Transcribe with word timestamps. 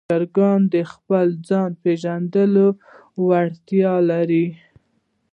چرګان 0.09 0.59
د 0.73 0.75
خپل 0.91 1.27
ځای 1.49 1.71
پېژندلو 1.81 2.67
وړتیا 3.27 3.93
لري. 4.09 4.47